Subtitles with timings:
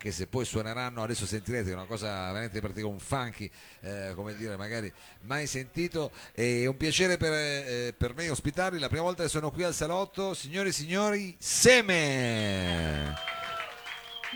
[0.00, 3.50] anche se poi suoneranno, adesso sentirete una cosa veramente particolare, un funky,
[3.82, 4.90] eh, come dire, magari
[5.22, 6.10] mai sentito.
[6.32, 9.74] È un piacere per, eh, per me ospitarli, la prima volta che sono qui al
[9.74, 13.14] salotto, signore e signori, Seme!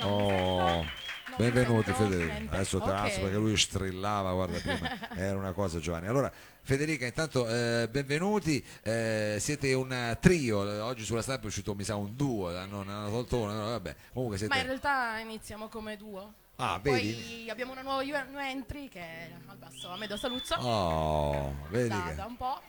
[0.03, 1.03] Oh.
[1.37, 3.21] Benvenuti Federica, adesso te Ok.
[3.21, 6.07] perché lui strillava, guarda prima, era una cosa Giovanni.
[6.07, 6.31] Allora
[6.63, 11.97] Federica intanto eh, benvenuti, eh, siete un trio, oggi sulla stampa è uscito mi sa
[11.97, 14.67] un duo, non hanno tolto uno, no, vabbè, comunque Ma in siete...
[14.67, 16.33] realtà iniziamo come duo.
[16.57, 17.51] Ah, Poi vedi?
[17.51, 20.55] abbiamo una nuova new entry che è al basso, a Medo Saluzzo.
[20.55, 22.15] Oh, vedi da, che...
[22.15, 22.61] da un po'.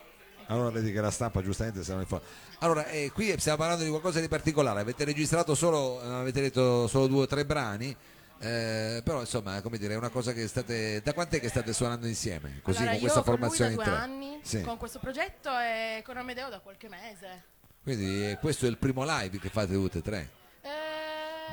[0.48, 2.20] Allora vedi che la stampa giustamente se ne fa.
[2.60, 7.08] Allora, eh, qui stiamo parlando di qualcosa di particolare, avete registrato solo, avete detto solo
[7.08, 7.96] due o tre brani,
[8.40, 11.02] eh, però insomma, come dire, è una cosa che state...
[11.04, 12.60] Da quant'è che state suonando insieme?
[12.62, 13.92] Così Allora, con questa formazione in tre?
[13.96, 14.62] anni Sì.
[14.62, 17.44] con questo progetto e con Amedeo da qualche mese.
[17.84, 20.30] Quindi eh, questo è il primo live che fate tutte e tre?
[20.62, 20.70] Eh,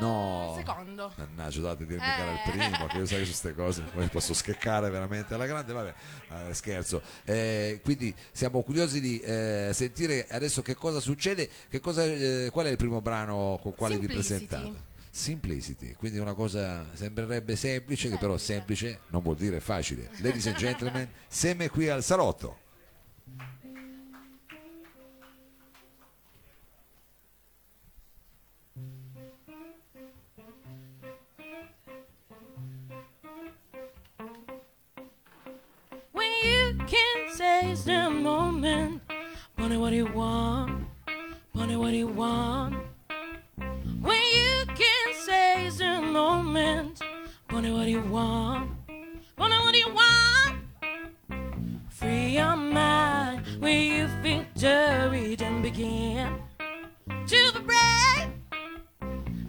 [0.01, 0.55] No.
[0.57, 1.13] Secondo.
[1.17, 2.51] Mannaggia, date dirmi che era il Eh.
[2.51, 5.95] primo, che io sai su queste cose, poi posso scheccare veramente alla grande, vabbè,
[6.49, 7.03] eh, scherzo.
[7.25, 12.05] Eh, quindi siamo curiosi di sentire adesso che cosa succede, che cosa,
[12.51, 14.91] qual è il primo brano con quale vi presentate?
[15.15, 19.01] Simplicity, quindi una cosa sembrerebbe semplice, che però Semplice.
[19.09, 20.09] non vuol dire facile.
[20.23, 22.57] Ladies and gentlemen, Seme qui al salotto.
[37.35, 39.01] Seize the moment,
[39.59, 40.85] wonder what you want,
[41.55, 42.92] wonder what you want.
[46.13, 47.01] Moment,
[47.51, 48.71] wonder what you want,
[49.39, 50.59] wonder what you want.
[51.89, 54.03] Free your mind when you
[54.63, 56.39] juried and begin
[57.27, 58.31] to vibrate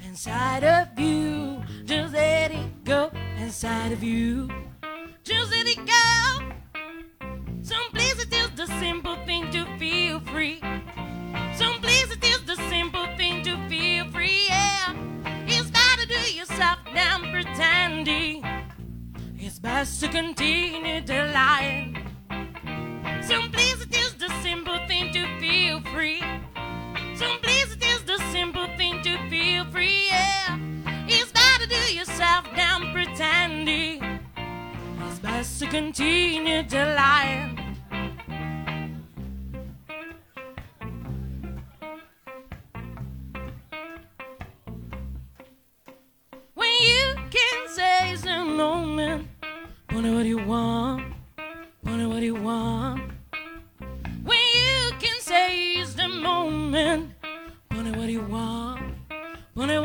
[0.06, 1.61] inside of you.
[1.86, 4.50] Just let it go inside of you.
[5.23, 7.30] Just let it go.
[7.61, 10.59] Some places is the simple thing to feel free.
[19.63, 21.94] Best to continue to lie.
[23.22, 26.22] Some places it is the simple thing to feel free.
[27.16, 30.07] Some places it is the simple thing to feel free.
[30.12, 30.59] Yeah,
[31.07, 34.19] it's better to do yourself than pretending.
[35.07, 37.42] It's best to continue to lie.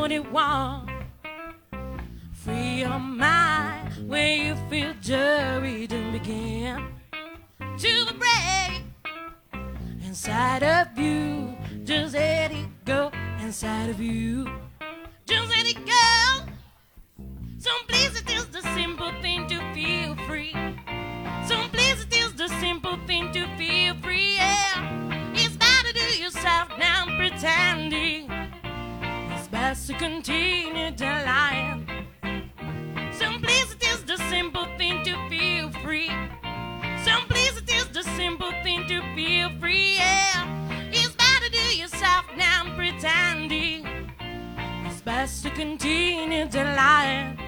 [0.09, 0.89] 21.
[2.33, 6.95] Free your mind when you feel dirty and begin
[7.77, 8.85] to break
[10.03, 11.55] inside of you.
[11.85, 13.11] Just let it go
[13.43, 14.49] inside of you.
[15.27, 16.53] Just let it go.
[17.59, 20.55] Some places it is the simple thing to feel free.
[21.45, 24.37] Some places it is the simple thing to feel free.
[24.37, 28.28] Yeah, it's better to yourself now pretending.
[29.69, 31.79] Best to continue to lie.
[32.23, 36.09] It is the simple thing to feel free.
[36.09, 39.97] It is the simple thing to feel free.
[39.97, 43.87] Yeah, it's better to do yourself now pretending.
[44.87, 47.48] It's best to continue to lie.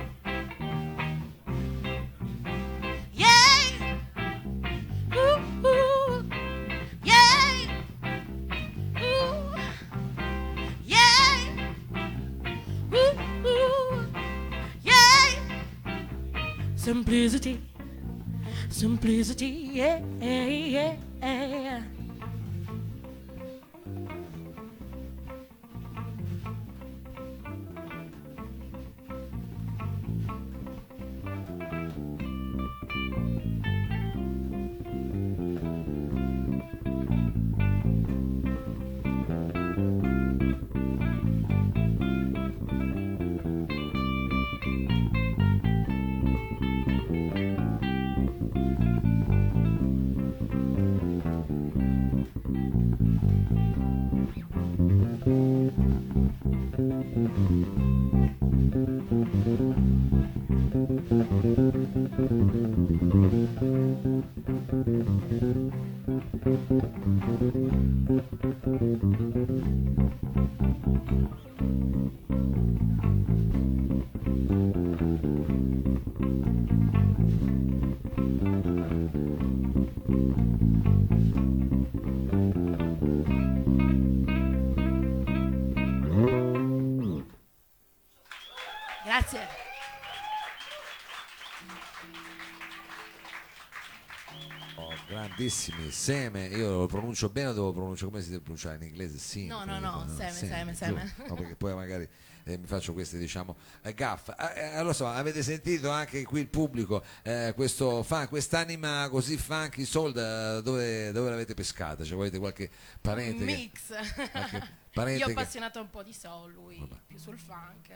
[95.11, 99.19] Grandissimi, seme, io lo pronuncio bene o devo pronunciare come si deve pronunciare in inglese?
[99.19, 100.85] Sì, No, no, no, seme, seme, giusto?
[100.85, 101.15] seme.
[101.29, 102.09] No, perché poi magari
[102.45, 104.33] eh, mi faccio queste diciamo eh, gaffe.
[104.37, 109.37] Ah, eh, allora so, avete sentito anche qui il pubblico, eh, questo fan, quest'anima così
[109.37, 112.05] funky soul, da- dove, dove l'avete pescata?
[112.05, 112.71] Cioè, avete qualche
[113.01, 113.45] parente?
[113.45, 114.31] che- Mix.
[114.31, 117.91] qualche parente Io ho che- appassionato un po' di soul, lui più sul funk.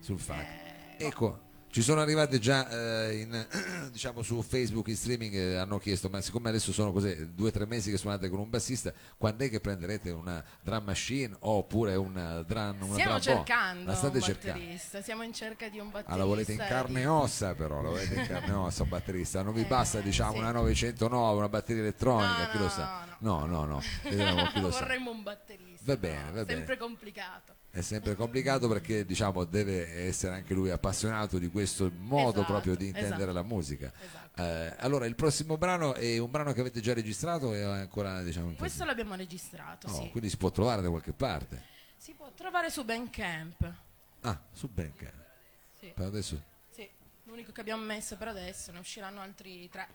[0.00, 0.40] sul funk.
[0.40, 1.40] Eh, Ecco,
[1.76, 3.46] ci sono arrivate già eh, in,
[3.92, 7.50] diciamo su Facebook in streaming eh, hanno chiesto ma siccome adesso sono così due o
[7.50, 11.94] tre mesi che suonate con un bassista quando è che prenderete una drum machine oppure
[11.94, 15.78] una drum una Stiamo drum cercando la state un cercando batterista, siamo in cerca di
[15.78, 16.14] un batterista.
[16.14, 18.88] Ah, la volete in carne e ossa però, la volete in carne e ossa un
[18.88, 20.38] batterista, non vi Eh, basta diciamo sì.
[20.38, 23.16] una 909, una batteria elettronica, No, chi lo no, sa?
[23.18, 23.82] No, no, no,
[24.62, 24.80] lo sa.
[24.80, 25.84] Vorremmo un batterista.
[25.84, 26.56] Va bene, no, va bene.
[26.56, 27.54] Sempre complicato.
[27.76, 32.74] È sempre complicato perché diciamo deve essere anche lui appassionato di questo modo Esatto, proprio
[32.74, 33.32] di intendere esatto.
[33.32, 33.92] la musica.
[34.02, 34.42] Esatto.
[34.42, 38.52] Eh, allora, il prossimo brano è un brano che avete già registrato e ancora diciamo
[38.54, 40.08] Questo l'abbiamo registrato, Oh, sì.
[40.10, 41.62] quindi si può trovare da qualche parte.
[41.98, 43.72] Si può trovare su Bandcamp.
[44.22, 45.24] Ah, su Bandcamp.
[45.78, 46.40] Sì, Per adesso
[46.74, 46.88] sì.
[47.24, 49.86] L'unico che abbiamo messo per adesso, ne usciranno altri tre.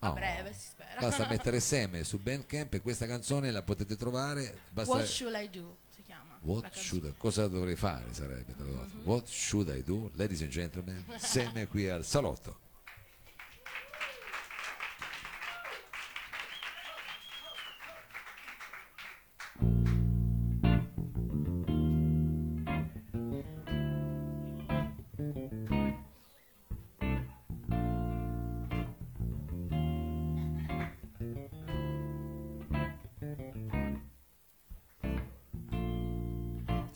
[0.00, 0.12] A Oh.
[0.12, 0.98] breve, si spera.
[1.00, 4.58] basta mettere seme su Bandcamp e questa canzone la potete trovare.
[4.70, 5.76] Basta What Should I Do?
[5.98, 6.38] Si chiama.
[6.42, 8.98] What should I- cosa dovrei fare sarebbe tradotto.
[9.02, 10.08] What should I do?
[10.14, 12.56] Ladies and gentlemen, seme qui al salotto.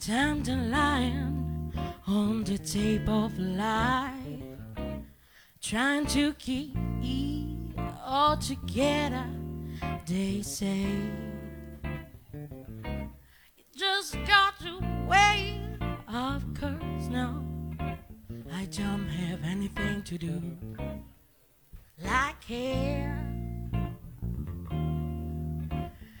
[0.05, 1.71] Dandelion
[2.07, 4.11] on the tape of life,
[5.61, 9.25] trying to keep it all together.
[10.05, 10.87] They say
[13.55, 15.61] you just got to wait.
[16.09, 17.41] Of course, no,
[18.53, 20.41] I don't have anything to do
[22.03, 23.25] like hair.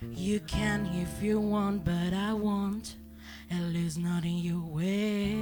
[0.09, 2.95] You can if you want, but I won't.
[3.55, 5.35] At least not in your way.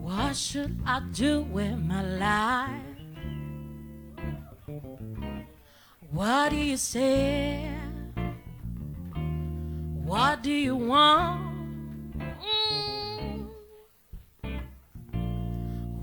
[0.00, 2.89] What should I do with my life?
[6.20, 7.66] What do you say?
[10.04, 11.40] What do you want?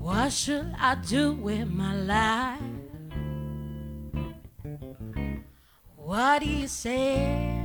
[0.00, 2.58] What should I do with my life?
[5.94, 7.62] What do you say?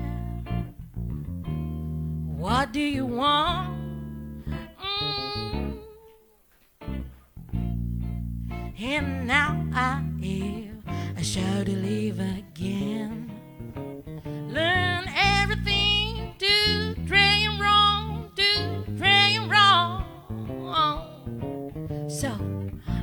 [2.37, 4.45] What do you want?
[4.77, 5.79] Mm.
[8.79, 10.83] And now I am
[11.17, 12.42] a show to live again.
[22.23, 22.31] So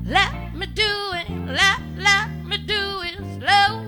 [0.07, 3.85] let me do it, let, let me do it slow.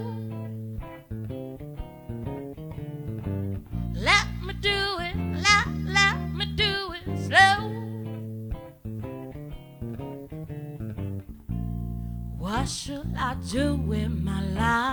[3.95, 7.57] Let me do it, let, let me do it slow.
[12.37, 14.92] What should I do with my life?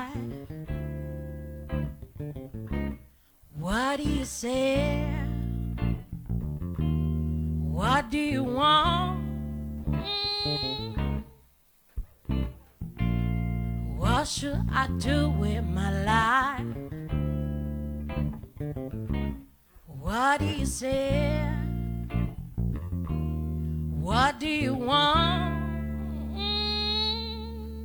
[14.72, 16.66] I do with my life?
[19.86, 21.46] What do you say?
[24.00, 25.60] What do you want?
[26.36, 27.80] Mm.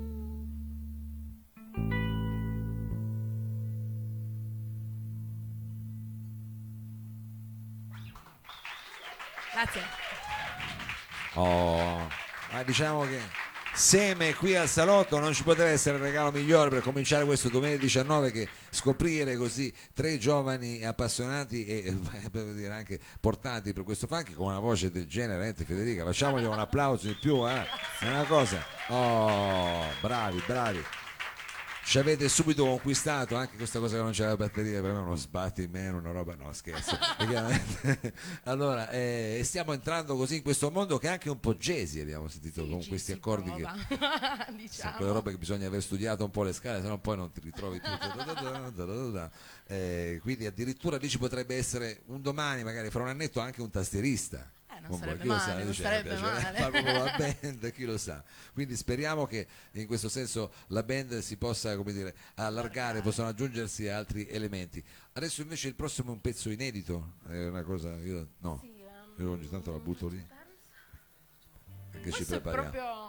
[9.52, 9.82] Grazie.
[11.36, 12.08] Oh,
[12.52, 13.20] ma diciamo che
[13.74, 18.30] seme qui al salotto non ci poteva essere il regalo migliore per cominciare questo 2019
[18.30, 21.96] che scoprire così tre giovani appassionati e
[22.32, 26.44] eh, dire anche portanti per questo funk con una voce del genere, veramente, Federica, facciamogli
[26.44, 27.64] un applauso di più, eh?
[27.98, 30.84] è una cosa, oh, bravi, bravi.
[31.94, 35.62] Ci avete subito conquistato anche questa cosa che non c'era batteria per me uno sbatti
[35.62, 36.98] in meno una roba no scherzo
[38.42, 42.26] allora eh, stiamo entrando così in questo mondo che è anche un po' jazzy abbiamo
[42.26, 43.62] sentito Sì, con questi accordi che
[43.96, 44.96] prova, diciamo.
[44.96, 47.80] quelle robe che bisogna aver studiato un po' le scale, sennò poi non ti ritrovi
[47.80, 47.90] più.
[49.66, 53.70] Eh, quindi addirittura lì ci potrebbe essere un domani, magari fra un annetto, anche un
[53.70, 54.50] tastierista.
[54.76, 56.58] Eh, non sarebbe male, sa, non dice, sarebbe piace- male.
[56.58, 58.22] fa proprio la band, chi lo sa.
[58.52, 63.88] Quindi speriamo che in questo senso la band si possa come dire, allargare, possano aggiungersi
[63.88, 64.82] altri elementi.
[65.12, 69.24] Adesso invece il prossimo è un pezzo inedito, è una cosa, io no, Sì, ehm,
[69.24, 70.26] io ogni tanto la butto lì.
[72.02, 73.03] Che ci prepariamo.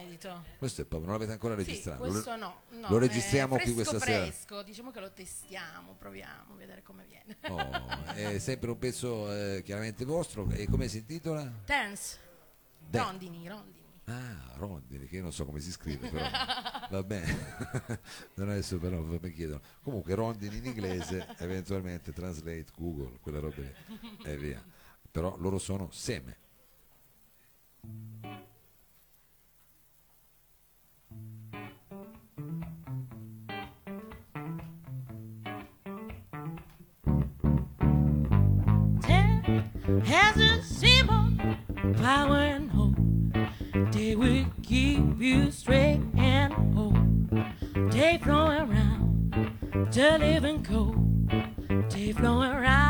[0.00, 0.44] Inedito.
[0.58, 2.02] Questo è proprio, non l'avete ancora Sì, registrato?
[2.02, 4.22] questo no, no, lo registriamo qui fresco, questa sera.
[4.24, 7.36] fresco, diciamo che lo testiamo, proviamo a vedere come viene.
[7.48, 11.50] Oh, è sempre un pezzo eh, chiaramente vostro e come si intitola?
[11.64, 12.18] Dance,
[12.78, 13.80] Dan- rondini, rondini.
[14.06, 16.28] Ah, Rondini, che io non so come si scrive, però
[16.90, 17.56] va bene.
[18.34, 19.60] non adesso però mi chiedono.
[19.80, 24.62] Comunque Rondini in inglese, eventualmente translate Google, quelle robe lì, e via.
[25.08, 26.36] Però loro sono seme.
[45.22, 46.92] you straight and whole.
[47.90, 51.28] Day flowing round, live and cold,
[51.88, 52.81] day flowing round.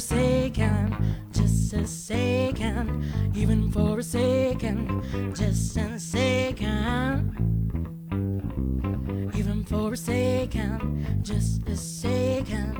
[0.00, 0.96] forsaken,
[1.30, 3.04] just forsaken,
[3.34, 5.02] even forsaken,
[5.34, 7.36] just forsaken,
[9.36, 12.79] even forsaken, just forsaken.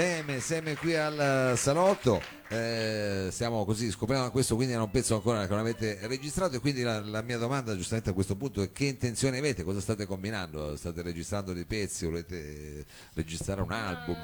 [0.00, 2.20] Seme, seme qui al eh, salotto.
[2.48, 6.56] Eh, stiamo così scoprendo questo, quindi era un pezzo ancora che non avete registrato.
[6.56, 9.64] E quindi la, la mia domanda, giustamente a questo punto, è che intenzione avete?
[9.64, 10.76] Cosa state combinando?
[10.76, 12.04] State registrando dei pezzi?
[12.04, 12.84] Volete
[13.14, 14.16] registrare un album?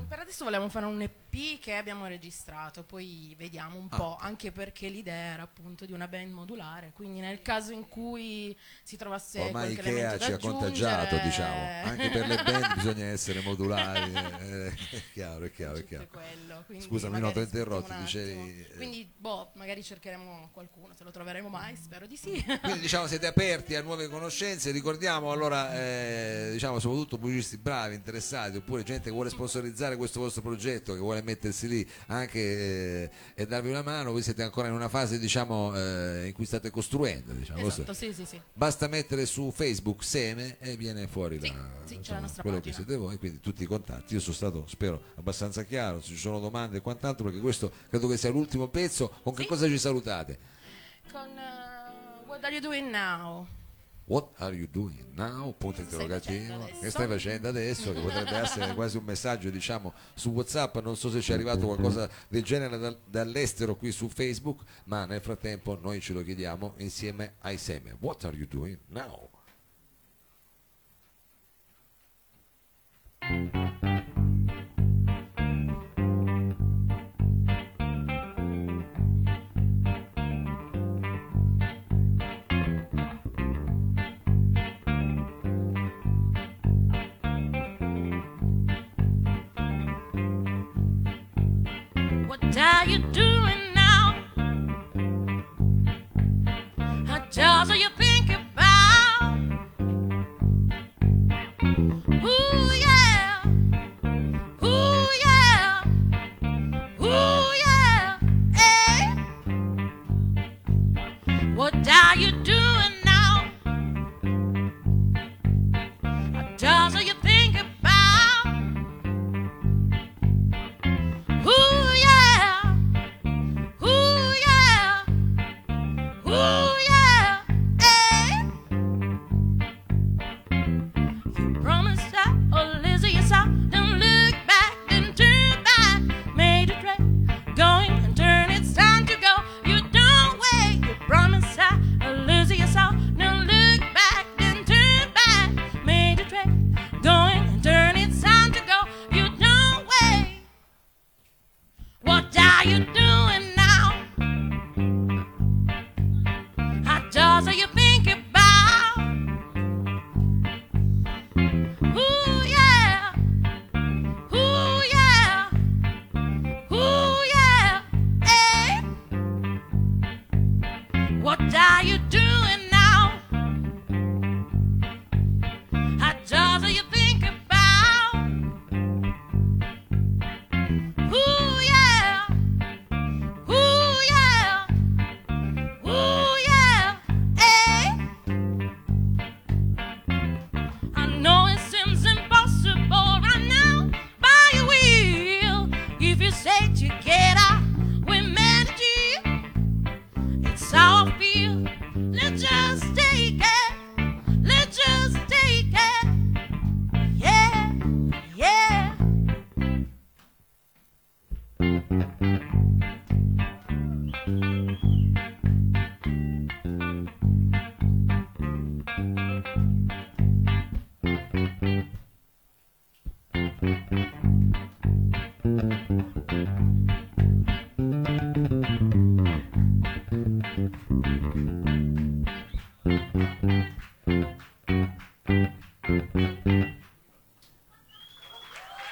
[0.00, 3.96] Mm, Per adesso vogliamo fare un EP che abbiamo registrato, poi vediamo un Ah.
[3.96, 8.56] po', anche perché l'idea era appunto di una band modulare, quindi nel caso in cui
[8.82, 11.84] si trovasse Ormai qualche Ikea ci ha contagiato, diciamo.
[11.84, 14.12] Anche per le band bisogna essere modulari.
[14.40, 16.08] eh, È chiaro, è chiaro, è chiaro.
[16.10, 18.76] quello, quindi Scusami, no, ti ho interrotto, dicevi, eh.
[18.76, 22.42] Quindi, boh, magari cercheremo qualcuno, se lo troveremo mai, spero di sì.
[22.62, 28.56] Quindi diciamo siete aperti a nuove conoscenze, ricordiamo allora eh, diciamo soprattutto pubblicisti bravi, interessati,
[28.56, 33.46] oppure gente che vuole sponsorizzare questo vostro progetto, che vuole mettersi lì anche eh, e
[33.46, 37.32] darvi una mano, voi siete ancora in una fase diciamo eh, in cui state costruendo,
[37.32, 38.40] diciamo, esatto, sì, sì, sì.
[38.52, 41.46] Basta mettere su Facebook Seme e viene fuori la-
[41.88, 42.60] insomma, quello pagina.
[42.60, 44.14] che siete voi, quindi tutti i contatti.
[44.14, 48.08] Io sono stato, spero, abbastanza chiaro, se ci sono domande e quant'altro, perché questo credo
[48.08, 49.12] che sia l'ultimo pezzo.
[49.22, 49.48] Con che Sì.
[49.48, 50.38] cosa ci salutate?
[51.10, 53.46] Con uh, What Are You Doing Now?
[54.04, 55.54] What are you doing now?
[55.56, 56.68] Punto interrogativo.
[56.80, 57.92] Che stai facendo adesso?
[57.92, 60.76] Che potrebbe essere quasi un messaggio, diciamo, su WhatsApp.
[60.78, 65.06] Non so se ci è arrivato qualcosa del genere dal- dall'estero qui su Facebook, ma
[65.06, 67.96] nel frattempo noi ce lo chiediamo insieme ai Seme.
[68.00, 69.30] What are you doing now?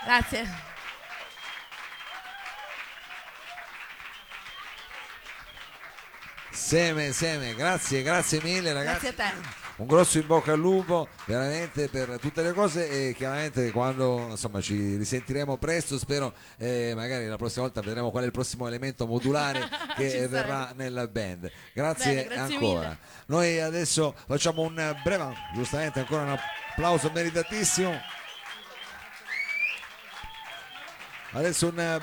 [0.05, 0.69] Grazie.
[6.51, 9.13] Seme, Seme, grazie, grazie mille ragazzi.
[9.13, 9.59] Grazie a te.
[9.77, 14.61] Un grosso in bocca al lupo veramente per tutte le cose e chiaramente quando insomma
[14.61, 19.07] ci risentiremo presto spero eh, magari la prossima volta vedremo qual è il prossimo elemento
[19.07, 21.51] modulare che verrà nella band.
[21.73, 22.81] Grazie, Bene, grazie ancora.
[22.81, 22.99] mille.
[23.27, 26.29] Noi adesso facciamo un breve, giustamente ancora un
[26.71, 28.01] applauso meritatissimo.
[31.33, 32.01] Adesso un